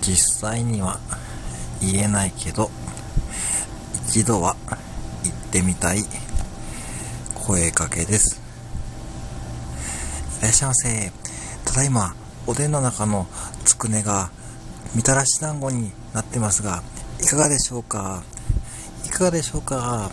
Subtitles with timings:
[0.00, 0.98] 実際には
[1.80, 2.70] 言えないけど、
[4.08, 4.56] 一度は
[5.24, 6.04] 行ってみたい
[7.34, 8.40] 声かけです。
[10.40, 11.12] いらっしゃいませ。
[11.64, 12.14] ただいま、
[12.46, 13.26] おでんの中の
[13.64, 14.30] つくねが
[14.94, 16.82] みたらし団子になってますが、
[17.22, 18.22] いかがでしょうか？
[19.06, 20.10] いかがでしょうか？